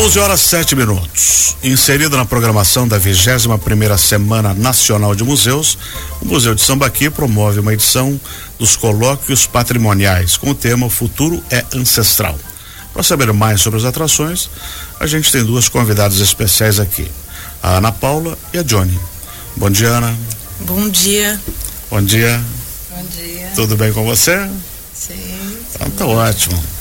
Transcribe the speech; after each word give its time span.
11 0.00 0.18
horas 0.18 0.40
7 0.40 0.74
minutos. 0.74 1.56
Inserido 1.62 2.16
na 2.16 2.24
programação 2.24 2.88
da 2.88 2.96
21 2.96 3.58
primeira 3.58 3.98
Semana 3.98 4.54
Nacional 4.54 5.14
de 5.14 5.22
Museus, 5.22 5.76
o 6.22 6.24
Museu 6.24 6.54
de 6.54 6.62
Sambaqui 6.62 7.10
promove 7.10 7.60
uma 7.60 7.74
edição 7.74 8.18
dos 8.58 8.76
colóquios 8.76 9.46
patrimoniais 9.46 10.38
com 10.38 10.52
o 10.52 10.54
tema 10.54 10.86
O 10.86 10.90
Futuro 10.90 11.44
é 11.50 11.66
Ancestral. 11.74 12.38
Para 12.94 13.02
saber 13.02 13.30
mais 13.34 13.60
sobre 13.60 13.78
as 13.78 13.84
atrações, 13.84 14.48
a 14.98 15.06
gente 15.06 15.30
tem 15.30 15.44
duas 15.44 15.68
convidadas 15.68 16.18
especiais 16.18 16.80
aqui, 16.80 17.06
a 17.62 17.76
Ana 17.76 17.92
Paula 17.92 18.38
e 18.54 18.58
a 18.58 18.62
Johnny. 18.62 18.98
Bom 19.54 19.68
dia, 19.68 19.88
Ana. 19.88 20.16
Bom 20.60 20.88
dia. 20.88 21.38
Bom 21.90 22.00
dia. 22.00 22.42
Bom 22.90 23.04
dia. 23.04 23.52
Tudo 23.54 23.76
bem 23.76 23.92
com 23.92 24.02
você? 24.06 24.48
Sim. 24.94 25.12
Então 25.74 25.90
tá 25.90 26.06
ótimo. 26.06 26.79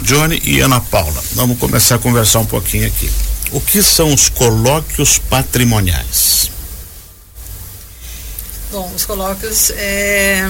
Johnny 0.00 0.40
e 0.44 0.60
Ana 0.60 0.80
Paula, 0.80 1.22
vamos 1.32 1.58
começar 1.58 1.96
a 1.96 1.98
conversar 1.98 2.40
um 2.40 2.46
pouquinho 2.46 2.86
aqui. 2.86 3.10
O 3.50 3.60
que 3.60 3.82
são 3.82 4.12
os 4.12 4.28
colóquios 4.28 5.18
patrimoniais? 5.18 6.50
Bom, 8.70 8.92
os 8.94 9.06
colóquios 9.06 9.70
é, 9.70 10.42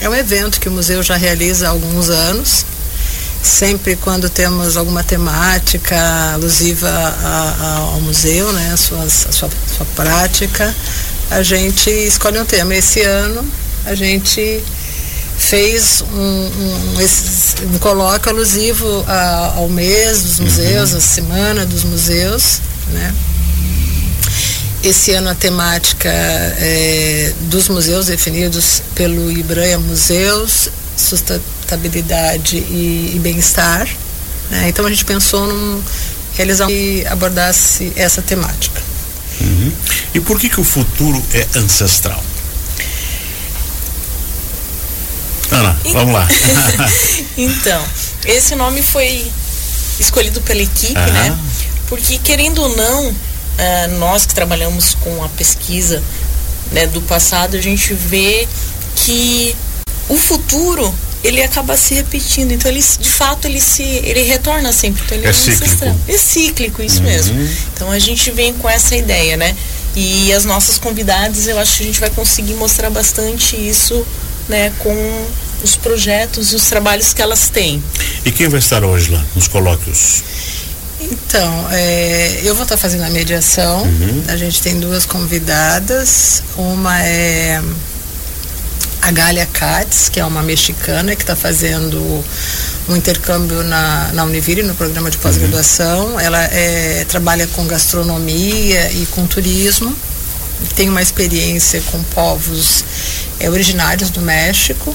é 0.00 0.08
um 0.08 0.14
evento 0.14 0.60
que 0.60 0.68
o 0.68 0.72
museu 0.72 1.02
já 1.02 1.16
realiza 1.16 1.68
há 1.68 1.70
alguns 1.70 2.10
anos. 2.10 2.66
Sempre 3.42 3.96
quando 3.96 4.28
temos 4.28 4.76
alguma 4.76 5.02
temática 5.02 5.96
alusiva 6.34 6.88
a, 6.88 7.56
a, 7.60 7.76
ao 7.78 8.00
museu, 8.00 8.52
né, 8.52 8.72
a, 8.72 8.76
suas, 8.76 9.26
a 9.26 9.32
sua, 9.32 9.50
sua 9.76 9.86
prática, 9.96 10.74
a 11.30 11.42
gente 11.42 11.88
escolhe 11.90 12.38
um 12.38 12.44
tema. 12.44 12.74
Esse 12.74 13.00
ano 13.02 13.44
a 13.84 13.94
gente 13.94 14.62
fez 15.42 16.02
um, 16.12 16.16
um, 16.16 16.98
um, 16.98 17.74
um 17.74 17.78
colóquio 17.78 18.30
alusivo 18.30 19.04
a, 19.06 19.54
ao 19.56 19.68
mês 19.68 20.22
dos 20.22 20.40
museus, 20.40 20.92
uhum. 20.92 20.98
a 20.98 21.00
semana 21.00 21.66
dos 21.66 21.84
museus, 21.84 22.60
né? 22.92 23.14
Esse 24.82 25.12
ano 25.12 25.30
a 25.30 25.34
temática 25.34 26.08
é, 26.08 27.32
dos 27.42 27.68
museus 27.68 28.06
definidos 28.06 28.82
pelo 28.94 29.30
IBRAM 29.30 29.78
Museus, 29.80 30.70
Sustentabilidade 30.96 32.56
e, 32.56 33.12
e 33.14 33.18
Bem-Estar. 33.20 33.88
Né? 34.50 34.68
Então 34.68 34.84
a 34.84 34.90
gente 34.90 35.04
pensou 35.04 35.46
num 35.46 35.82
realizar 36.34 36.66
que 36.66 37.06
abordasse 37.06 37.92
essa 37.94 38.22
temática. 38.22 38.80
Uhum. 39.40 39.72
E 40.14 40.20
por 40.20 40.38
que 40.38 40.48
que 40.48 40.60
o 40.60 40.64
futuro 40.64 41.22
é 41.32 41.46
ancestral? 41.58 42.22
Ana, 45.52 45.76
vamos 45.92 46.14
lá. 46.14 46.28
então, 47.36 47.84
esse 48.24 48.54
nome 48.54 48.82
foi 48.82 49.30
escolhido 50.00 50.40
pela 50.40 50.62
equipe, 50.62 50.94
né? 50.94 51.38
Porque 51.88 52.18
querendo 52.18 52.62
ou 52.62 52.76
não, 52.76 53.08
uh, 53.08 53.98
nós 53.98 54.24
que 54.24 54.34
trabalhamos 54.34 54.94
com 54.94 55.22
a 55.22 55.28
pesquisa 55.28 56.02
né, 56.70 56.86
do 56.86 57.02
passado, 57.02 57.56
a 57.56 57.60
gente 57.60 57.92
vê 57.92 58.48
que 58.96 59.54
o 60.08 60.16
futuro 60.16 60.92
ele 61.22 61.42
acaba 61.42 61.76
se 61.76 61.94
repetindo. 61.94 62.52
Então 62.52 62.70
ele 62.70 62.80
de 62.80 63.10
fato 63.10 63.46
ele 63.46 63.60
se 63.60 63.82
ele 63.82 64.22
retorna 64.22 64.72
sempre. 64.72 65.02
Então, 65.04 65.18
ele 65.18 65.26
é, 65.26 65.30
é 65.30 65.32
cíclico. 65.32 66.00
É 66.08 66.18
cíclico, 66.18 66.82
isso 66.82 66.98
uhum. 66.98 67.04
mesmo. 67.04 67.48
Então 67.74 67.90
a 67.90 67.98
gente 67.98 68.30
vem 68.30 68.52
com 68.54 68.68
essa 68.68 68.96
ideia, 68.96 69.36
né? 69.36 69.54
E 69.94 70.32
as 70.32 70.44
nossas 70.44 70.78
convidadas, 70.78 71.46
eu 71.46 71.58
acho 71.58 71.76
que 71.76 71.82
a 71.82 71.86
gente 71.86 72.00
vai 72.00 72.10
conseguir 72.10 72.54
mostrar 72.54 72.88
bastante 72.88 73.56
isso 73.56 74.06
né, 74.48 74.72
com 74.78 75.26
os 75.62 75.76
projetos 75.76 76.52
e 76.52 76.56
os 76.56 76.66
trabalhos 76.66 77.12
que 77.12 77.22
elas 77.22 77.48
têm. 77.48 77.82
E 78.24 78.32
quem 78.32 78.48
vai 78.48 78.58
estar 78.58 78.84
hoje 78.84 79.10
lá 79.10 79.24
nos 79.34 79.48
colóquios? 79.48 80.22
Então, 81.00 81.68
é, 81.70 82.40
eu 82.44 82.54
vou 82.54 82.62
estar 82.62 82.76
fazendo 82.76 83.04
a 83.04 83.10
mediação. 83.10 83.82
Uhum. 83.82 84.24
A 84.28 84.36
gente 84.36 84.62
tem 84.62 84.78
duas 84.78 85.04
convidadas. 85.04 86.42
Uma 86.56 87.02
é 87.02 87.60
a 89.00 89.10
Gália 89.10 89.46
Katz, 89.52 90.08
que 90.08 90.20
é 90.20 90.24
uma 90.24 90.42
mexicana 90.42 91.16
que 91.16 91.22
está 91.22 91.34
fazendo 91.34 92.24
um 92.88 92.96
intercâmbio 92.96 93.64
na, 93.64 94.10
na 94.12 94.24
Univire, 94.24 94.62
no 94.62 94.74
programa 94.74 95.10
de 95.10 95.18
pós-graduação. 95.18 96.12
Uhum. 96.12 96.20
Ela 96.20 96.44
é, 96.44 97.04
trabalha 97.08 97.46
com 97.48 97.66
gastronomia 97.66 98.92
e 98.92 99.06
com 99.06 99.26
turismo. 99.26 99.94
Tem 100.74 100.88
uma 100.88 101.02
experiência 101.02 101.82
com 101.90 102.02
povos 102.04 102.84
é, 103.38 103.50
originários 103.50 104.10
do 104.10 104.20
México. 104.20 104.94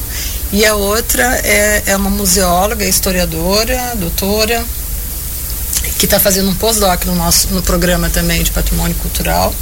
E 0.52 0.66
a 0.66 0.76
outra 0.76 1.24
é, 1.44 1.84
é 1.88 1.96
uma 1.96 2.10
museóloga, 2.10 2.86
historiadora, 2.86 3.94
doutora, 3.96 4.64
que 6.00 6.06
está 6.06 6.20
fazendo 6.20 6.50
um 6.50 6.56
pós-doc 6.56 7.06
no 7.06 7.16
nosso 7.16 7.50
no 7.50 7.62
programa 7.62 8.10
também 8.10 8.44
de 8.44 8.52
patrimônio 8.52 8.96
cultural. 8.98 9.54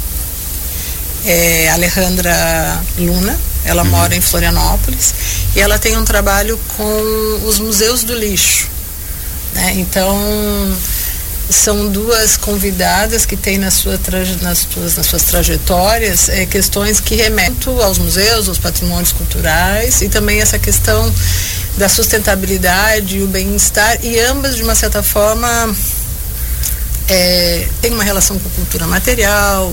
É 1.24 1.70
Alejandra 1.70 2.80
Luna, 2.98 3.36
ela 3.64 3.82
uhum. 3.82 3.90
mora 3.90 4.14
em 4.14 4.20
Florianópolis 4.20 5.12
e 5.56 5.60
ela 5.60 5.76
tem 5.76 5.96
um 5.96 6.04
trabalho 6.04 6.58
com 6.76 7.40
os 7.44 7.58
museus 7.58 8.04
do 8.04 8.14
lixo. 8.14 8.68
Né? 9.54 9.72
Então 9.76 10.16
são 11.48 11.88
duas 11.88 12.36
convidadas 12.36 13.24
que 13.24 13.36
têm 13.36 13.58
na 13.58 13.70
sua 13.70 13.98
nas, 14.42 14.66
suas, 14.72 14.96
nas 14.96 15.06
suas 15.06 15.22
trajetórias 15.22 16.28
é, 16.28 16.44
questões 16.44 16.98
que 17.00 17.14
remetem 17.14 17.82
aos 17.82 17.98
museus, 17.98 18.48
aos 18.48 18.58
patrimônios 18.58 19.12
culturais 19.12 20.02
e 20.02 20.08
também 20.08 20.40
essa 20.40 20.58
questão 20.58 21.12
da 21.76 21.88
sustentabilidade 21.88 23.18
e 23.18 23.22
o 23.22 23.28
bem-estar 23.28 24.04
e 24.04 24.18
ambas 24.20 24.56
de 24.56 24.62
uma 24.62 24.74
certa 24.74 25.02
forma 25.02 25.48
é, 27.08 27.68
tem 27.80 27.92
uma 27.92 28.02
relação 28.02 28.38
com 28.38 28.48
cultura 28.50 28.86
material, 28.86 29.72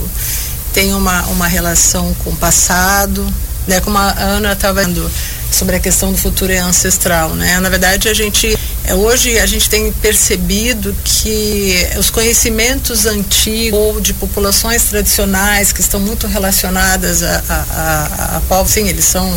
tem 0.73 0.93
uma, 0.93 1.23
uma 1.27 1.47
relação 1.47 2.13
com 2.23 2.31
o 2.31 2.35
passado, 2.35 3.25
né? 3.67 3.79
Como 3.79 3.97
a 3.97 4.11
Ana 4.19 4.53
estava 4.53 4.83
vendo 4.83 5.09
sobre 5.51 5.75
a 5.75 5.79
questão 5.79 6.11
do 6.11 6.17
futuro 6.17 6.51
ancestral, 6.61 7.29
né? 7.35 7.59
Na 7.59 7.69
verdade, 7.69 8.09
a 8.09 8.13
gente 8.13 8.57
hoje 8.91 9.39
a 9.39 9.45
gente 9.45 9.69
tem 9.69 9.91
percebido 9.93 10.93
que 11.03 11.87
os 11.97 12.09
conhecimentos 12.09 13.05
antigos 13.05 13.79
ou 13.79 14.01
de 14.01 14.13
populações 14.13 14.83
tradicionais 14.83 15.71
que 15.71 15.79
estão 15.79 15.99
muito 15.99 16.27
relacionadas 16.27 17.23
a, 17.23 17.43
a, 17.47 17.53
a, 17.53 18.37
a 18.37 18.41
povos, 18.41 18.73
sim, 18.73 18.89
eles 18.89 19.05
são, 19.05 19.33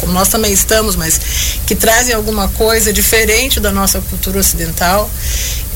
como 0.00 0.12
nós 0.12 0.28
também 0.28 0.52
estamos, 0.52 0.96
mas 0.96 1.20
que 1.66 1.74
trazem 1.74 2.14
alguma 2.14 2.48
coisa 2.48 2.92
diferente 2.92 3.60
da 3.60 3.70
nossa 3.70 4.00
cultura 4.00 4.38
ocidental, 4.38 5.10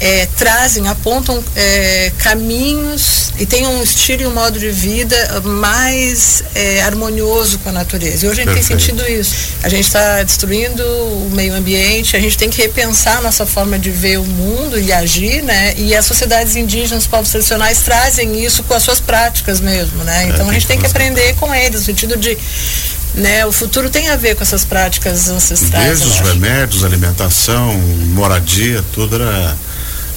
é, 0.03 0.27
trazem, 0.37 0.89
apontam 0.89 1.43
é, 1.55 2.11
caminhos 2.19 3.31
e 3.39 3.47
têm 3.47 3.65
um 3.69 3.81
estilo 3.81 4.23
e 4.23 4.27
um 4.27 4.35
modo 4.35 4.59
de 4.59 4.69
vida 4.69 5.41
mais 5.45 6.43
é, 6.57 6.83
harmonioso 6.83 7.61
com 7.61 7.69
a 7.69 7.73
natureza. 7.73 8.27
E 8.27 8.29
hoje 8.29 8.41
a 8.41 8.45
gente 8.45 8.55
Perfeito. 8.55 8.69
tem 8.69 8.95
sentido 8.97 9.09
isso. 9.09 9.53
A 9.63 9.69
gente 9.69 9.87
está 9.87 10.25
destruindo 10.25 10.83
o 10.85 11.31
meio 11.33 11.55
ambiente, 11.55 12.17
a 12.17 12.21
gente 12.21 12.37
tem 12.37 12.51
que 12.51 12.61
repensar 12.61 13.19
a 13.19 13.21
nossa 13.21 13.47
forma 13.47 13.79
de 13.79 13.91
ver 13.91 14.19
o 14.19 14.25
mundo 14.25 14.77
e 14.77 14.93
agir, 14.93 15.41
né? 15.41 15.73
E 15.77 15.95
as 15.95 16.05
sociedades 16.05 16.57
indígenas, 16.57 17.05
os 17.05 17.07
povos 17.07 17.31
tradicionais 17.31 17.83
trazem 17.83 18.45
isso 18.45 18.65
com 18.65 18.75
as 18.75 18.83
suas 18.83 18.99
práticas 18.99 19.61
mesmo, 19.61 20.03
né? 20.03 20.29
Então 20.29 20.51
a 20.51 20.53
gente 20.53 20.67
tem 20.67 20.81
que 20.81 20.87
aprender 20.87 21.37
com 21.37 21.55
eles, 21.55 21.81
no 21.81 21.87
sentido 21.87 22.17
de 22.17 22.37
né? 23.15 23.45
O 23.47 23.53
futuro 23.53 23.91
tem 23.91 24.09
a 24.09 24.17
ver 24.17 24.35
com 24.35 24.43
essas 24.43 24.65
práticas 24.65 25.29
ancestrais. 25.29 26.01
Desde 26.01 26.07
os 26.09 26.29
remédios, 26.29 26.85
alimentação, 26.85 27.75
moradia, 28.15 28.83
tudo 28.93 29.17
era 29.17 29.57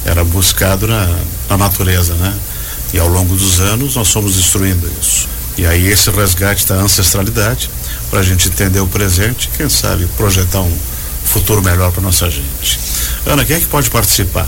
era 0.06 0.24
buscado 0.24 0.88
na, 0.88 1.18
na 1.50 1.58
natureza, 1.58 2.14
né? 2.14 2.34
E 2.94 3.00
ao 3.00 3.08
longo 3.08 3.36
dos 3.36 3.60
anos 3.60 3.96
nós 3.96 4.12
fomos 4.12 4.36
destruindo 4.36 4.90
isso. 5.02 5.28
E 5.58 5.66
aí 5.66 5.88
esse 5.88 6.10
resgate 6.12 6.68
da 6.68 6.76
ancestralidade 6.76 7.70
para 8.10 8.20
a 8.20 8.24
gente 8.24 8.48
entender 8.48 8.80
o 8.80 8.88
presente, 8.88 9.50
quem 9.58 9.68
sabe 9.68 10.06
projetar 10.16 10.62
um 10.62 10.78
futuro 11.24 11.62
melhor 11.62 11.92
para 11.92 12.02
nossa 12.02 12.30
gente. 12.30 12.80
Ana, 13.26 13.44
quem 13.44 13.56
é 13.56 13.60
que 13.60 13.66
pode 13.66 13.90
participar? 13.90 14.48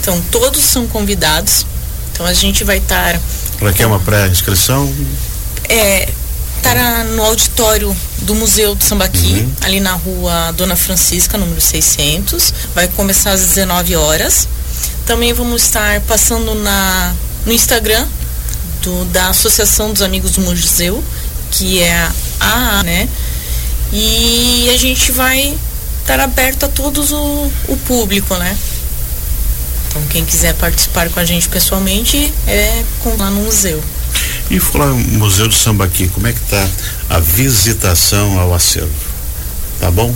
Então 0.00 0.20
todos 0.30 0.62
são 0.62 0.86
convidados. 0.86 1.66
Então 2.12 2.24
a 2.24 2.32
gente 2.32 2.64
vai 2.64 2.78
estar. 2.78 3.20
Para 3.58 3.72
que 3.72 3.82
é 3.82 3.86
uma 3.86 4.00
pré-inscrição? 4.00 4.92
É, 5.68 6.08
estará 6.64 7.04
no 7.04 7.22
auditório 7.22 7.94
do 8.22 8.34
Museu 8.34 8.74
do 8.74 8.82
Sambaqui, 8.82 9.34
uhum. 9.34 9.52
ali 9.60 9.80
na 9.80 9.92
rua 9.92 10.50
Dona 10.52 10.74
Francisca, 10.74 11.36
número 11.36 11.60
600. 11.60 12.54
Vai 12.74 12.88
começar 12.88 13.32
às 13.32 13.42
19 13.42 13.94
horas. 13.96 14.48
Também 15.04 15.34
vamos 15.34 15.62
estar 15.62 16.00
passando 16.02 16.54
na, 16.54 17.14
no 17.44 17.52
Instagram 17.52 18.06
do, 18.80 19.04
da 19.06 19.28
Associação 19.28 19.92
dos 19.92 20.00
Amigos 20.00 20.30
do 20.30 20.40
Museu, 20.40 21.04
que 21.50 21.82
é 21.82 21.92
a 22.40 22.78
AA, 22.78 22.82
né? 22.82 23.08
E 23.92 24.70
a 24.74 24.78
gente 24.78 25.12
vai 25.12 25.54
estar 26.00 26.18
aberto 26.18 26.64
a 26.64 26.68
todos 26.68 27.12
o, 27.12 27.52
o 27.68 27.76
público, 27.84 28.34
né? 28.36 28.56
Então 29.88 30.02
quem 30.08 30.24
quiser 30.24 30.54
participar 30.54 31.10
com 31.10 31.20
a 31.20 31.26
gente 31.26 31.46
pessoalmente 31.46 32.32
é 32.48 32.82
com, 33.02 33.14
lá 33.18 33.28
no 33.28 33.42
museu. 33.42 33.84
E 34.50 34.60
falar 34.60 34.92
Museu 34.92 35.48
do 35.48 35.54
Sambaqui, 35.54 36.08
como 36.08 36.26
é 36.26 36.32
que 36.32 36.40
está 36.40 36.68
a 37.08 37.18
visitação 37.18 38.38
ao 38.38 38.54
acervo? 38.54 38.90
Tá 39.80 39.90
bom? 39.90 40.14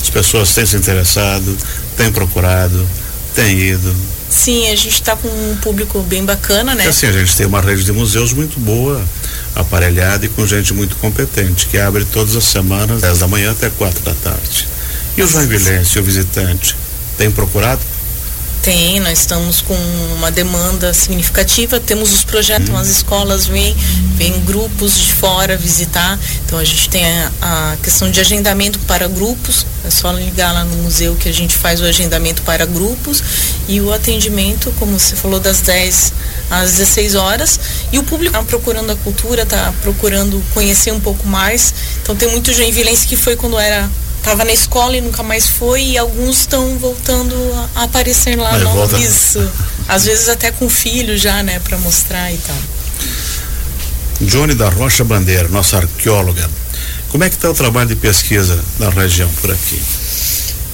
As 0.00 0.10
pessoas 0.10 0.54
têm 0.54 0.64
se 0.64 0.76
interessado, 0.76 1.56
têm 1.96 2.10
procurado, 2.10 2.86
têm 3.34 3.58
ido. 3.58 3.94
Sim, 4.28 4.66
a 4.66 4.76
gente 4.76 4.88
está 4.88 5.16
com 5.16 5.28
um 5.28 5.56
público 5.56 6.02
bem 6.02 6.24
bacana, 6.24 6.74
né? 6.74 6.84
Porque 6.84 6.88
assim, 6.88 7.06
a 7.06 7.12
gente 7.12 7.36
tem 7.36 7.46
uma 7.46 7.60
rede 7.60 7.84
de 7.84 7.92
museus 7.92 8.32
muito 8.32 8.60
boa, 8.60 9.02
aparelhada 9.54 10.26
e 10.26 10.28
com 10.28 10.46
gente 10.46 10.72
muito 10.74 10.96
competente, 10.96 11.66
que 11.66 11.78
abre 11.78 12.04
todas 12.04 12.36
as 12.36 12.44
semanas, 12.44 13.00
10 13.00 13.18
da 13.18 13.28
manhã 13.28 13.52
até 13.52 13.70
4 13.70 14.02
da 14.02 14.14
tarde. 14.14 14.68
E 15.16 15.22
o 15.22 15.26
joinvilense, 15.26 15.98
o 15.98 16.02
visitante, 16.02 16.76
tem 17.16 17.30
procurado? 17.30 17.80
Tem, 18.68 19.00
nós 19.00 19.20
estamos 19.20 19.62
com 19.62 19.74
uma 20.18 20.30
demanda 20.30 20.92
significativa, 20.92 21.80
temos 21.80 22.12
os 22.12 22.22
projetos, 22.22 22.68
hum. 22.68 22.76
as 22.76 22.88
escolas 22.88 23.46
vêm, 23.46 23.74
vêm 24.14 24.38
grupos 24.40 24.94
de 24.94 25.10
fora 25.14 25.56
visitar, 25.56 26.18
então 26.44 26.58
a 26.58 26.64
gente 26.64 26.90
tem 26.90 27.02
a, 27.02 27.32
a, 27.40 27.76
questão 27.82 28.10
de 28.10 28.20
agendamento 28.20 28.78
para 28.80 29.08
grupos, 29.08 29.64
é 29.86 29.90
só 29.90 30.12
ligar 30.12 30.52
lá 30.52 30.66
no 30.66 30.76
museu 30.82 31.16
que 31.16 31.30
a 31.30 31.32
gente 31.32 31.56
faz 31.56 31.80
o 31.80 31.84
agendamento 31.84 32.42
para 32.42 32.66
grupos 32.66 33.22
e 33.66 33.80
o 33.80 33.90
atendimento, 33.90 34.70
como 34.78 35.00
você 35.00 35.16
falou, 35.16 35.40
das 35.40 35.62
10 35.62 36.12
às 36.50 36.72
16 36.72 37.14
horas, 37.14 37.58
e 37.90 37.98
o 37.98 38.02
público 38.02 38.36
está 38.36 38.46
procurando 38.46 38.92
a 38.92 38.96
cultura, 38.96 39.44
está 39.44 39.72
procurando 39.80 40.44
conhecer 40.52 40.92
um 40.92 41.00
pouco 41.00 41.26
mais, 41.26 41.72
então 42.02 42.14
tem 42.14 42.30
muito 42.30 42.52
joinvilense 42.52 43.06
que 43.06 43.16
foi 43.16 43.34
quando 43.34 43.58
era 43.58 43.88
estava 44.18 44.44
na 44.44 44.52
escola 44.52 44.96
e 44.96 45.00
nunca 45.00 45.22
mais 45.22 45.48
foi 45.48 45.82
e 45.82 45.98
alguns 45.98 46.40
estão 46.40 46.78
voltando 46.78 47.34
a, 47.74 47.84
aparecer 47.84 48.36
lá 48.36 48.54
Aí, 48.54 48.62
volta... 48.64 48.98
isso 48.98 49.50
às 49.88 50.04
vezes 50.04 50.28
até 50.28 50.50
com 50.50 50.68
filho 50.68 51.16
já 51.16 51.42
né 51.42 51.58
para 51.60 51.78
mostrar 51.78 52.32
e 52.32 52.38
tal. 52.38 52.56
Johnny 54.20 54.54
da 54.54 54.68
Rocha 54.68 55.04
Bandeira 55.04 55.48
nossa 55.48 55.78
arqueóloga. 55.78 56.48
Como 57.10 57.24
é 57.24 57.30
que 57.30 57.36
está 57.36 57.50
o 57.50 57.54
trabalho 57.54 57.88
de 57.88 57.96
pesquisa 57.96 58.62
na 58.78 58.90
região 58.90 59.30
por 59.40 59.50
aqui 59.50 59.80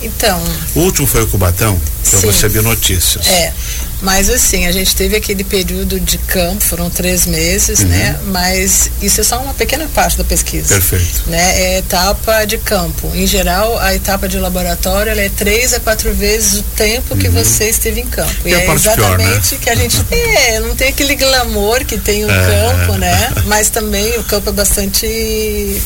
então 0.04 0.40
o 0.74 0.80
último 0.80 1.06
foi 1.06 1.22
o 1.22 1.26
Cubatão 1.26 1.80
que 2.08 2.16
eu 2.16 2.20
recebi 2.20 2.60
notícias 2.60 3.26
é 3.26 3.52
mas 4.04 4.28
assim, 4.28 4.66
a 4.66 4.72
gente 4.72 4.94
teve 4.94 5.16
aquele 5.16 5.42
período 5.42 5.98
de 5.98 6.18
campo, 6.18 6.62
foram 6.62 6.90
três 6.90 7.24
meses, 7.24 7.80
uhum. 7.80 7.86
né? 7.86 8.20
Mas 8.26 8.90
isso 9.00 9.22
é 9.22 9.24
só 9.24 9.40
uma 9.40 9.54
pequena 9.54 9.88
parte 9.94 10.18
da 10.18 10.24
pesquisa. 10.24 10.74
Perfeito. 10.74 11.22
Né? 11.26 11.60
É 11.60 11.78
etapa 11.78 12.44
de 12.44 12.58
campo. 12.58 13.10
Em 13.14 13.26
geral, 13.26 13.78
a 13.78 13.94
etapa 13.94 14.28
de 14.28 14.38
laboratório 14.38 15.10
é 15.18 15.28
três 15.30 15.72
a 15.72 15.80
quatro 15.80 16.12
vezes 16.12 16.60
o 16.60 16.62
tempo 16.76 17.16
que 17.16 17.28
uhum. 17.28 17.32
você 17.32 17.70
esteve 17.70 18.00
em 18.00 18.06
campo. 18.06 18.30
E, 18.44 18.50
e 18.50 18.54
é 18.54 18.70
exatamente 18.70 18.98
pior, 18.98 19.18
né? 19.18 19.58
que 19.62 19.70
a 19.70 19.74
gente 19.74 20.04
é, 20.12 20.60
não 20.60 20.76
tem 20.76 20.88
aquele 20.88 21.16
glamour 21.16 21.82
que 21.86 21.96
tem 21.96 22.26
o 22.26 22.30
é. 22.30 22.46
campo, 22.46 22.98
né? 22.98 23.32
Mas 23.46 23.70
também 23.70 24.18
o 24.18 24.24
campo 24.24 24.50
é 24.50 24.52
bastante 24.52 25.80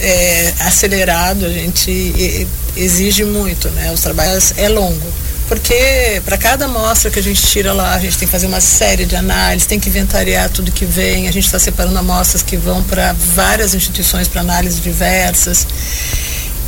é, 0.00 0.52
acelerado, 0.60 1.46
a 1.46 1.50
gente 1.50 2.46
exige 2.76 3.24
muito, 3.24 3.68
né? 3.70 3.92
Os 3.92 4.00
trabalhos 4.00 4.52
é 4.56 4.68
longo 4.68 5.24
porque 5.48 6.22
para 6.24 6.38
cada 6.38 6.64
amostra 6.64 7.10
que 7.10 7.18
a 7.18 7.22
gente 7.22 7.42
tira 7.46 7.72
lá, 7.72 7.94
a 7.94 7.98
gente 7.98 8.16
tem 8.16 8.26
que 8.26 8.32
fazer 8.32 8.46
uma 8.46 8.60
série 8.60 9.04
de 9.04 9.14
análises, 9.14 9.66
tem 9.66 9.78
que 9.78 9.88
inventariar 9.88 10.48
tudo 10.48 10.72
que 10.72 10.86
vem, 10.86 11.28
a 11.28 11.32
gente 11.32 11.44
está 11.44 11.58
separando 11.58 11.98
amostras 11.98 12.42
que 12.42 12.56
vão 12.56 12.82
para 12.82 13.12
várias 13.12 13.74
instituições 13.74 14.26
para 14.26 14.40
análises 14.40 14.80
diversas. 14.80 15.66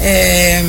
É, 0.00 0.62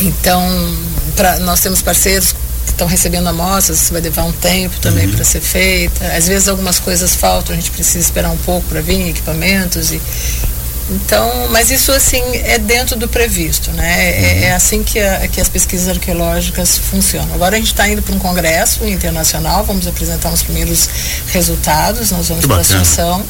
então, 0.00 0.76
pra, 1.16 1.40
nós 1.40 1.60
temos 1.60 1.82
parceiros 1.82 2.32
que 2.64 2.70
estão 2.70 2.86
recebendo 2.86 3.28
amostras, 3.28 3.82
isso 3.82 3.92
vai 3.92 4.00
levar 4.00 4.22
um 4.22 4.32
tempo 4.32 4.78
também 4.80 5.06
uhum. 5.06 5.14
para 5.14 5.24
ser 5.24 5.40
feita. 5.40 6.06
Às 6.16 6.28
vezes 6.28 6.48
algumas 6.48 6.78
coisas 6.78 7.14
faltam, 7.16 7.54
a 7.54 7.56
gente 7.56 7.72
precisa 7.72 7.98
esperar 7.98 8.30
um 8.30 8.38
pouco 8.38 8.68
para 8.68 8.80
vir 8.80 9.08
equipamentos 9.08 9.90
e, 9.90 10.00
então, 10.90 11.48
mas 11.50 11.70
isso 11.70 11.92
assim 11.92 12.22
é 12.44 12.58
dentro 12.58 12.96
do 12.96 13.08
previsto, 13.08 13.70
né? 13.72 13.84
É, 13.84 14.34
uhum. 14.34 14.44
é 14.44 14.52
assim 14.52 14.82
que, 14.82 14.98
a, 14.98 15.26
que 15.28 15.40
as 15.40 15.48
pesquisas 15.48 15.88
arqueológicas 15.88 16.78
funcionam. 16.78 17.34
Agora 17.34 17.56
a 17.56 17.58
gente 17.58 17.68
está 17.68 17.88
indo 17.88 18.02
para 18.02 18.14
um 18.14 18.18
congresso 18.18 18.84
internacional, 18.86 19.64
vamos 19.64 19.86
apresentar 19.86 20.32
os 20.32 20.42
primeiros 20.42 20.88
resultados, 21.28 22.10
nós 22.10 22.28
vamos 22.28 22.46
para 22.46 22.56
a 22.56 22.60
Assunção. 22.60 23.24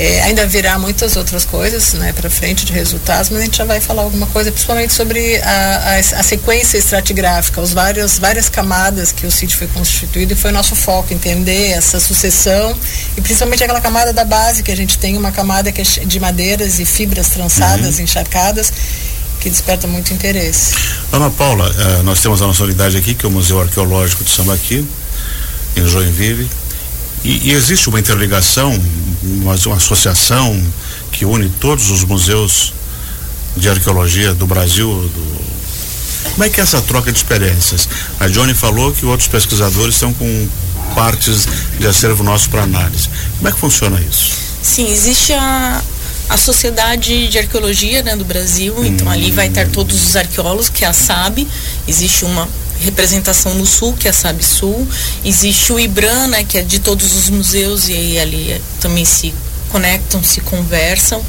É, 0.00 0.22
ainda 0.22 0.46
virá 0.46 0.78
muitas 0.78 1.16
outras 1.16 1.44
coisas 1.44 1.94
né, 1.94 2.12
para 2.12 2.30
frente 2.30 2.64
de 2.64 2.72
resultados, 2.72 3.30
mas 3.30 3.40
a 3.40 3.44
gente 3.44 3.56
já 3.58 3.64
vai 3.64 3.80
falar 3.80 4.02
alguma 4.02 4.28
coisa, 4.28 4.52
principalmente 4.52 4.92
sobre 4.92 5.36
a, 5.42 5.96
a, 5.96 5.98
a 5.98 6.22
sequência 6.22 6.78
estratigráfica, 6.78 7.60
os 7.60 7.72
vários, 7.72 8.16
várias 8.16 8.48
camadas 8.48 9.10
que 9.10 9.26
o 9.26 9.30
sítio 9.30 9.58
foi 9.58 9.66
constituído 9.66 10.34
e 10.34 10.36
foi 10.36 10.52
nosso 10.52 10.76
foco, 10.76 11.12
entender 11.12 11.72
essa 11.72 11.98
sucessão 11.98 12.78
e 13.16 13.20
principalmente 13.20 13.64
aquela 13.64 13.80
camada 13.80 14.12
da 14.12 14.24
base, 14.24 14.62
que 14.62 14.70
a 14.70 14.76
gente 14.76 14.96
tem 14.98 15.16
uma 15.16 15.32
camada 15.32 15.72
que 15.72 15.80
é 15.80 15.84
de 15.84 16.20
madeiras 16.20 16.78
e 16.78 16.84
fibras 16.84 17.30
trançadas, 17.30 17.96
uhum. 17.96 18.04
encharcadas, 18.04 18.72
que 19.40 19.50
desperta 19.50 19.88
muito 19.88 20.14
interesse. 20.14 20.76
Ana 21.12 21.28
Paula, 21.28 21.68
uh, 21.70 22.02
nós 22.04 22.20
temos 22.20 22.40
a 22.40 22.46
nossa 22.46 22.62
unidade 22.62 22.96
aqui, 22.96 23.14
que 23.14 23.26
é 23.26 23.28
o 23.28 23.32
Museu 23.32 23.60
Arqueológico 23.60 24.22
de 24.22 24.30
Sambaqui, 24.30 24.86
em 25.76 25.88
Joinville. 25.88 26.48
E, 27.24 27.48
e, 27.48 27.52
existe 27.52 27.88
uma 27.88 27.98
interligação, 27.98 28.72
uma, 29.22 29.54
uma, 29.54 29.76
associação 29.76 30.60
que 31.10 31.24
une 31.24 31.48
todos 31.60 31.90
os 31.90 32.04
museus 32.04 32.72
de 33.56 33.68
arqueologia 33.68 34.34
do 34.34 34.46
Brasil. 34.46 34.88
Do... 34.88 36.30
Como 36.30 36.44
é 36.44 36.48
que 36.48 36.60
é 36.60 36.62
essa 36.62 36.80
troca 36.80 37.10
de 37.10 37.18
experiências? 37.18 37.88
A 38.20 38.28
Johnny 38.28 38.54
falou 38.54 38.92
que 38.92 39.04
outros 39.04 39.28
pesquisadores 39.28 39.96
estão 39.96 40.12
com 40.14 40.48
partes 40.94 41.46
de 41.78 41.86
acervo 41.86 42.22
nosso 42.22 42.48
para 42.50 42.62
análise. 42.62 43.08
Como 43.36 43.48
é 43.48 43.52
que 43.52 43.58
funciona 43.58 44.00
isso? 44.00 44.32
Sim, 44.62 44.90
existe 44.90 45.32
a, 45.32 45.82
a 46.28 46.36
Sociedade 46.36 47.28
de 47.28 47.38
Arqueologia 47.38 48.02
né, 48.02 48.16
do 48.16 48.24
Brasil, 48.24 48.74
hum. 48.76 48.84
então 48.84 49.10
ali 49.10 49.30
vai 49.30 49.48
estar 49.48 49.66
todos 49.68 50.06
os 50.06 50.16
arqueólogos, 50.16 50.68
que 50.68 50.84
a 50.84 50.92
SAB, 50.92 51.46
existe 51.86 52.24
uma 52.24 52.48
representação 52.80 53.54
no 53.54 53.66
Sul, 53.66 53.94
que 53.94 54.06
é 54.06 54.10
a 54.10 54.14
SAB 54.14 54.42
Sul. 54.42 54.86
Existe 55.24 55.72
o 55.72 55.80
IBRAN, 55.80 56.28
né, 56.28 56.44
que 56.44 56.58
é 56.58 56.62
de 56.62 56.78
todos 56.78 57.14
os 57.16 57.28
museus, 57.28 57.88
e 57.88 57.92
aí 57.92 58.18
ali 58.18 58.62
também 58.80 59.04
se 59.04 59.34
conectam, 59.68 60.22
se 60.22 60.40
conversam. 60.40 61.22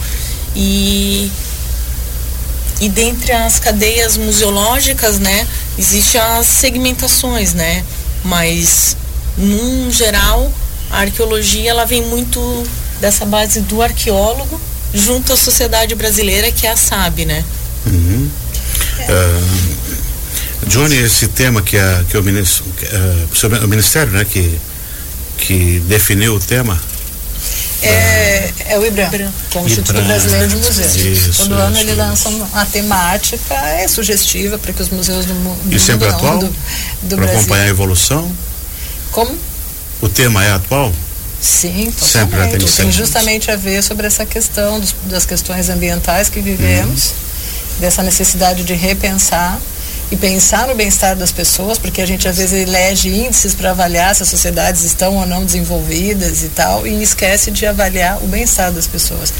E, 0.55 1.31
e 2.81 2.89
dentre 2.89 3.31
as 3.31 3.59
cadeias 3.59 4.17
museológicas, 4.17 5.19
né, 5.19 5.47
existem 5.77 6.21
as 6.21 6.47
segmentações, 6.47 7.53
né? 7.53 7.83
Mas, 8.23 8.95
num 9.37 9.91
geral, 9.91 10.51
a 10.91 11.01
arqueologia 11.01 11.69
ela 11.69 11.85
vem 11.85 12.01
muito 12.03 12.67
dessa 12.99 13.25
base 13.25 13.61
do 13.61 13.81
arqueólogo 13.81 14.59
junto 14.93 15.31
à 15.31 15.37
sociedade 15.37 15.95
brasileira, 15.95 16.51
que 16.51 16.67
é 16.67 16.71
a 16.71 16.75
SAB, 16.75 17.25
né? 17.25 17.43
Uhum. 17.85 18.29
É. 18.99 19.11
Uh 19.11 19.68
Johnny, 20.69 20.95
esse 20.97 21.27
tema 21.27 21.61
que, 21.61 21.77
a, 21.77 22.03
que 22.09 22.17
o, 22.17 22.23
ministro, 22.23 22.63
uh, 22.65 23.65
o 23.65 23.67
Ministério, 23.67 24.13
né, 24.13 24.23
que, 24.23 24.59
que 25.37 25.79
definiu 25.87 26.35
o 26.35 26.39
tema, 26.39 26.79
é, 27.81 28.51
é 28.67 28.77
o 28.77 28.85
IBRAM, 28.85 29.31
que 29.49 29.57
é 29.57 29.61
o 29.61 29.65
Instituto 29.65 29.91
IBRAM, 29.91 30.07
Brasileiro 30.07 30.47
de 30.49 30.55
Museus. 30.57 30.95
Isso, 30.95 31.43
Todo 31.43 31.53
isso, 31.53 31.53
ano 31.53 31.77
ele 31.77 31.95
lança 31.95 32.29
uma 32.29 32.65
temática, 32.65 33.55
é 33.55 33.87
sugestiva 33.87 34.57
para 34.57 34.73
que 34.73 34.81
os 34.81 34.89
museus 34.89 35.25
do, 35.25 35.33
do 35.33 35.75
e 35.75 35.79
sempre 35.79 36.07
mundo, 36.07 36.15
atual? 36.15 36.39
do, 36.39 36.55
do 37.03 37.15
Para 37.15 37.25
acompanhar 37.25 37.63
a 37.63 37.67
evolução? 37.67 38.31
Como? 39.11 39.35
O 40.01 40.09
tema 40.09 40.43
é 40.43 40.51
atual? 40.51 40.93
Sim, 41.41 41.91
sempre 41.97 42.37
totalmente. 42.37 42.75
Tem 42.75 42.91
justamente 42.91 43.49
a 43.49 43.55
ver 43.55 43.81
sobre 43.81 44.05
essa 44.05 44.25
questão 44.25 44.79
dos, 44.79 44.93
das 45.05 45.25
questões 45.25 45.69
ambientais 45.69 46.27
que 46.27 46.41
vivemos, 46.41 47.05
uhum. 47.05 47.79
dessa 47.79 48.03
necessidade 48.03 48.63
de 48.63 48.73
repensar 48.73 49.57
e 50.11 50.15
pensar 50.15 50.67
no 50.67 50.75
bem-estar 50.75 51.15
das 51.15 51.31
pessoas, 51.31 51.77
porque 51.77 52.01
a 52.01 52.05
gente 52.05 52.27
às 52.27 52.37
vezes 52.37 52.67
elege 52.67 53.09
índices 53.09 53.53
para 53.53 53.71
avaliar 53.71 54.15
se 54.15 54.23
as 54.23 54.29
sociedades 54.29 54.83
estão 54.83 55.15
ou 55.15 55.25
não 55.25 55.45
desenvolvidas 55.45 56.43
e 56.43 56.49
tal, 56.49 56.87
e 56.87 57.01
esquece 57.01 57.51
de 57.51 57.65
avaliar 57.65 58.17
o 58.23 58.27
bem-estar 58.27 58.71
das 58.71 58.87
pessoas. 58.87 59.31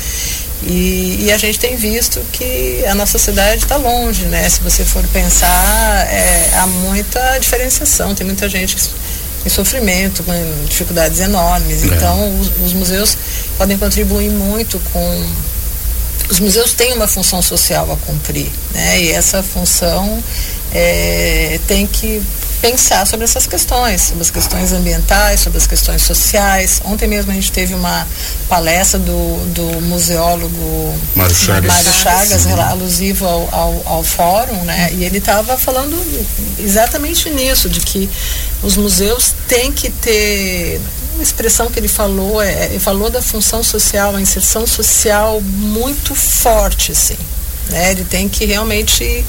E, 0.64 1.24
e, 1.24 1.32
a 1.32 1.38
gente 1.38 1.58
tem 1.58 1.78
visto 1.78 2.20
que 2.34 2.84
a 2.86 2.94
nossa 2.94 3.14
sociedade 3.14 3.64
está 3.64 3.78
longe, 3.78 4.26
né? 4.26 4.48
Se 4.50 4.60
você 4.60 4.84
for 4.84 5.04
pensar, 5.08 6.06
é, 6.12 6.52
há 6.56 6.68
muita 6.68 7.38
diferenciação, 7.40 8.14
tem 8.14 8.26
muita 8.26 8.50
gente 8.50 8.76
em 9.46 9.50
sofrimento, 9.50 10.22
com 10.22 10.34
dificuldades 10.68 11.22
enormes. 11.22 11.84
É. 11.84 11.88
Então, 11.88 12.40
os, 12.42 12.52
os 12.66 12.74
museus 12.74 13.18
podem 13.58 13.78
contribuir 13.78 14.30
muito 14.30 14.80
com 14.92 15.26
os 16.30 16.40
museus 16.40 16.74
têm 16.74 16.94
uma 16.94 17.08
função 17.08 17.42
social 17.42 17.92
a 17.92 17.98
cumprir, 18.06 18.52
né? 18.72 19.02
E 19.02 19.12
essa 19.12 19.42
função 19.42 20.24
é, 20.74 21.60
tem 21.68 21.88
que 21.88 22.22
pensar 22.62 23.08
sobre 23.08 23.24
essas 23.24 23.48
questões, 23.48 24.02
sobre 24.02 24.22
as 24.22 24.30
questões 24.30 24.74
ambientais, 24.74 25.40
sobre 25.40 25.58
as 25.58 25.66
questões 25.66 26.02
sociais. 26.02 26.82
Ontem 26.84 27.08
mesmo 27.08 27.32
a 27.32 27.34
gente 27.34 27.52
teve 27.52 27.74
uma 27.74 28.08
palestra 28.48 29.00
do, 29.00 29.46
do 29.54 29.82
museólogo 29.82 30.94
Mário 31.16 31.36
Chagas, 31.36 31.74
Mário 31.74 31.94
Chagas 31.94 32.48
alusivo 32.48 33.26
ao, 33.26 33.50
ao, 33.54 33.84
ao, 33.86 34.04
fórum, 34.04 34.62
né? 34.64 34.90
E 34.94 35.04
ele 35.04 35.20
estava 35.20 35.58
falando 35.58 35.98
exatamente 36.60 37.30
nisso, 37.30 37.70
de 37.70 37.80
que 37.80 38.10
os 38.62 38.76
museus 38.76 39.34
têm 39.48 39.72
que 39.72 39.90
ter 39.90 40.82
uma 41.14 41.24
expressão 41.24 41.70
que 41.70 41.80
ele 41.80 41.88
falou, 41.88 42.42
é, 42.42 42.66
ele 42.66 42.80
falou 42.80 43.10
da 43.10 43.22
função 43.22 43.64
social, 43.64 44.16
a 44.16 44.22
inserção 44.22 44.68
social 44.68 45.42
muito 45.42 46.14
forte, 46.14 46.92
assim. 46.92 47.18
Né? 47.70 47.92
Ele 47.92 48.04
tem 48.04 48.28
que 48.28 48.46
realmente 48.46 49.24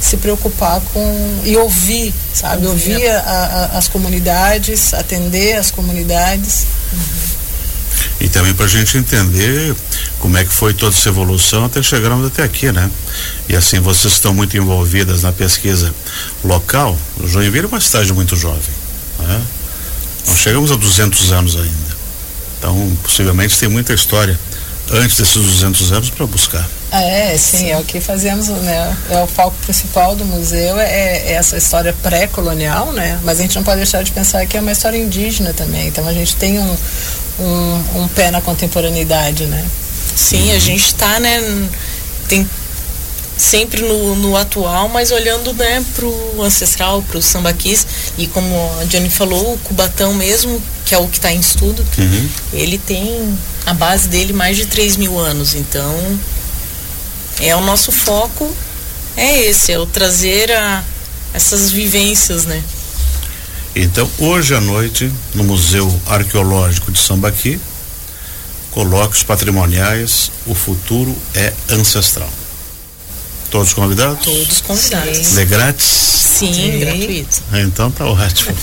se 0.00 0.16
preocupar 0.16 0.80
com 0.92 1.40
e 1.44 1.56
ouvir, 1.56 2.14
sabe? 2.32 2.66
Ouvir, 2.66 2.94
ouvir 2.94 3.08
a, 3.08 3.20
a, 3.20 3.78
as 3.78 3.88
comunidades, 3.88 4.94
atender 4.94 5.56
as 5.56 5.70
comunidades. 5.70 6.66
Uhum. 6.92 7.40
E 8.20 8.28
também 8.28 8.54
para 8.54 8.66
a 8.66 8.68
gente 8.68 8.96
entender 8.96 9.74
como 10.18 10.36
é 10.36 10.44
que 10.44 10.52
foi 10.52 10.74
toda 10.74 10.94
essa 10.94 11.08
evolução 11.08 11.64
até 11.64 11.82
chegarmos 11.82 12.26
até 12.26 12.42
aqui, 12.42 12.70
né? 12.70 12.90
E 13.48 13.56
assim, 13.56 13.80
vocês 13.80 14.14
estão 14.14 14.34
muito 14.34 14.56
envolvidas 14.56 15.22
na 15.22 15.32
pesquisa 15.32 15.94
local. 16.44 16.96
O 17.18 17.26
Joinville 17.26 17.64
é 17.64 17.68
uma 17.68 17.80
cidade 17.80 18.12
muito 18.12 18.36
jovem. 18.36 18.74
Né? 19.18 19.42
Nós 20.26 20.38
chegamos 20.38 20.70
a 20.70 20.76
200 20.76 21.32
anos 21.32 21.56
ainda. 21.56 22.00
Então, 22.58 22.98
possivelmente 23.02 23.58
tem 23.58 23.68
muita 23.68 23.94
história 23.94 24.38
antes 24.92 25.16
desses 25.16 25.34
200 25.34 25.92
anos 25.92 26.10
para 26.10 26.26
buscar. 26.26 26.68
Ah, 26.92 27.02
é, 27.02 27.36
sim, 27.38 27.58
sim, 27.58 27.70
é 27.70 27.78
o 27.78 27.84
que 27.84 28.00
fazemos, 28.00 28.48
né? 28.48 28.96
É 29.10 29.22
o 29.22 29.26
foco 29.26 29.56
principal 29.62 30.16
do 30.16 30.24
museu 30.24 30.78
é, 30.78 31.18
é 31.28 31.32
essa 31.32 31.56
história 31.56 31.94
pré-colonial, 32.02 32.92
né? 32.92 33.18
Mas 33.22 33.38
a 33.38 33.42
gente 33.42 33.54
não 33.54 33.62
pode 33.62 33.76
deixar 33.76 34.02
de 34.02 34.10
pensar 34.10 34.44
que 34.46 34.56
é 34.56 34.60
uma 34.60 34.72
história 34.72 34.98
indígena 34.98 35.52
também. 35.52 35.86
Então 35.86 36.06
a 36.06 36.12
gente 36.12 36.34
tem 36.36 36.58
um, 36.58 36.76
um, 37.38 38.02
um 38.02 38.08
pé 38.08 38.30
na 38.30 38.40
contemporaneidade, 38.40 39.46
né? 39.46 39.64
Sim, 40.16 40.52
a 40.52 40.58
gente 40.58 40.86
está, 40.86 41.20
né? 41.20 41.40
Tem 42.28 42.48
sempre 43.40 43.80
no, 43.82 44.16
no 44.16 44.36
atual, 44.36 44.88
mas 44.88 45.10
olhando 45.10 45.54
né, 45.54 45.82
para 45.94 46.04
o 46.06 46.42
ancestral, 46.42 47.02
para 47.02 47.18
o 47.18 47.22
sambaquis. 47.22 47.86
E 48.18 48.26
como 48.26 48.54
a 48.80 48.84
Johnny 48.84 49.08
falou, 49.08 49.54
o 49.54 49.58
Cubatão 49.58 50.12
mesmo, 50.12 50.62
que 50.90 50.94
é 50.96 50.98
o 50.98 51.06
que 51.06 51.18
está 51.18 51.32
em 51.32 51.38
estudo, 51.38 51.86
uhum. 51.98 52.28
ele 52.52 52.76
tem 52.76 53.38
a 53.64 53.72
base 53.72 54.08
dele 54.08 54.32
mais 54.32 54.56
de 54.56 54.66
3 54.66 54.96
mil 54.96 55.16
anos. 55.16 55.54
Então, 55.54 56.18
é 57.38 57.54
o 57.54 57.60
nosso 57.60 57.92
foco, 57.92 58.52
é 59.16 59.42
esse, 59.42 59.70
é 59.70 59.78
o 59.78 59.86
trazer 59.86 60.50
a, 60.50 60.82
essas 61.32 61.70
vivências, 61.70 62.44
né? 62.44 62.60
Então, 63.76 64.10
hoje 64.18 64.52
à 64.52 64.60
noite, 64.60 65.12
no 65.32 65.44
Museu 65.44 65.88
Arqueológico 66.06 66.90
de 66.90 66.98
Sambaqui, 66.98 67.60
colóquios 68.72 69.22
patrimoniais, 69.22 70.32
o 70.44 70.56
futuro 70.56 71.16
é 71.36 71.52
ancestral. 71.68 72.32
Todos 73.50 73.72
convidados? 73.72 74.24
Todos 74.24 74.60
convidados. 74.60 75.34
De 75.34 75.44
grátis? 75.44 75.84
Sim, 75.84 76.54
Sim. 76.54 76.78
gratuito. 76.78 77.42
Então 77.52 77.90
tá 77.90 78.06
ótimo. 78.06 78.56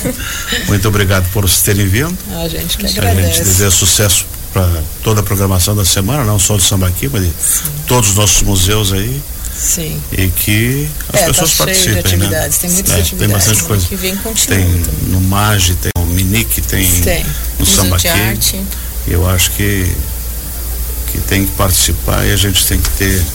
Muito 0.67 0.88
obrigado 0.88 1.29
por 1.32 1.48
vocês 1.48 1.62
terem 1.62 1.88
vindo. 1.88 2.17
A 2.41 2.48
gente 2.48 2.77
que 2.77 2.86
agradece. 2.88 3.22
A 3.22 3.34
gente 3.34 3.44
deseja 3.44 3.72
sucesso 3.72 4.25
para 4.53 4.82
toda 5.03 5.20
a 5.20 5.24
programação 5.24 5.75
da 5.75 5.84
semana, 5.84 6.24
não 6.24 6.39
só 6.39 6.56
do 6.56 6.63
Sambaqui, 6.63 7.10
mas 7.10 7.24
de 7.24 7.27
Sim. 7.29 7.63
todos 7.86 8.12
os 8.12 8.15
nossos 8.15 8.41
museus 8.44 8.94
aí. 8.94 9.22
Sim. 9.58 10.00
E 10.12 10.29
que 10.29 10.88
as 11.12 11.22
é, 11.22 11.25
tá 11.25 11.27
pessoas 11.27 11.51
tá 11.51 11.65
participem. 11.65 11.94
De 11.94 12.00
atividades, 12.00 12.58
né? 12.58 12.62
Tem 12.62 12.70
muitas 12.72 12.94
é, 12.94 13.00
atividades. 13.00 13.20
Tem 13.20 13.27
bastante 13.27 13.63
coisa. 13.63 13.88
Que 13.88 13.96
vem 13.96 14.15
continua, 14.17 14.58
tem 14.58 14.84
no 15.08 15.22
MAGE, 15.22 15.75
tem 15.75 15.91
no 15.98 16.06
Minique, 16.06 16.62
tem, 16.62 17.01
tem. 17.01 17.25
no 17.60 17.65
Sambaqui. 17.65 18.08
Eu 19.08 19.27
acho 19.29 19.51
que, 19.51 19.91
que 21.12 21.17
tem 21.20 21.46
que 21.46 21.51
participar 21.53 22.25
e 22.25 22.32
a 22.32 22.36
gente 22.38 22.65
tem 22.65 22.79
que 22.79 22.89
ter 22.91 23.25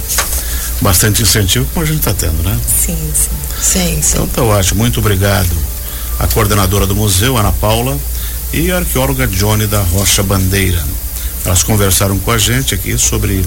bastante 0.83 1.23
incentivo 1.23 1.67
como 1.73 1.85
a 1.85 1.89
gente 1.89 2.01
está 2.01 2.13
tendo, 2.13 2.43
né? 2.43 2.59
Sim, 2.67 2.97
sim. 3.15 3.31
Sim, 3.61 4.03
sim. 4.03 4.13
Então 4.15 4.27
tá 4.27 4.43
ótimo. 4.43 4.79
Muito 4.79 5.01
obrigado. 5.01 5.51
A 6.19 6.27
coordenadora 6.27 6.87
do 6.87 6.95
museu, 6.95 7.39
Ana 7.39 7.53
Paula, 7.53 7.99
e 8.53 8.71
a 8.71 8.79
arqueóloga 8.79 9.27
Johnny 9.27 9.67
da 9.67 9.81
Rocha 9.81 10.23
Bandeira. 10.23 10.85
Elas 11.45 11.63
conversaram 11.63 12.19
com 12.19 12.31
a 12.31 12.39
gente 12.39 12.75
aqui 12.75 12.97
sobre 12.99 13.45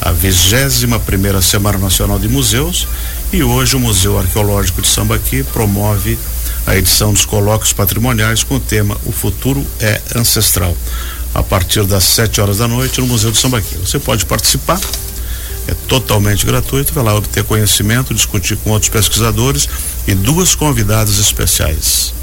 a 0.00 0.10
21 0.10 0.98
primeira 1.00 1.42
Semana 1.42 1.78
Nacional 1.78 2.18
de 2.18 2.28
Museus 2.28 2.86
e 3.32 3.42
hoje 3.42 3.76
o 3.76 3.80
Museu 3.80 4.18
Arqueológico 4.18 4.80
de 4.80 4.88
Sambaqui 4.88 5.42
promove 5.44 6.18
a 6.66 6.76
edição 6.76 7.12
dos 7.12 7.24
colóquios 7.24 7.72
patrimoniais 7.72 8.42
com 8.42 8.56
o 8.56 8.60
tema 8.60 8.96
O 9.04 9.12
Futuro 9.12 9.64
é 9.80 10.00
Ancestral, 10.16 10.76
a 11.34 11.42
partir 11.42 11.84
das 11.84 12.04
7 12.04 12.40
horas 12.40 12.58
da 12.58 12.66
noite 12.66 13.00
no 13.00 13.06
Museu 13.06 13.30
de 13.30 13.38
Sambaqui. 13.38 13.76
Você 13.78 13.98
pode 13.98 14.26
participar, 14.26 14.80
é 15.68 15.74
totalmente 15.86 16.46
gratuito, 16.46 16.94
vai 16.94 17.04
lá 17.04 17.14
obter 17.14 17.44
conhecimento, 17.44 18.14
discutir 18.14 18.56
com 18.56 18.70
outros 18.70 18.88
pesquisadores 18.90 19.68
e 20.06 20.14
duas 20.14 20.54
convidadas 20.54 21.18
especiais, 21.18 22.14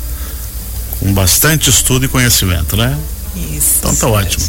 com 1.00 1.14
bastante 1.14 1.70
estudo 1.70 2.06
e 2.06 2.08
conhecimento, 2.08 2.76
né? 2.76 2.98
Isso. 3.36 3.76
Então 3.80 3.96
tá 3.96 4.08
ótimo. 4.08 4.44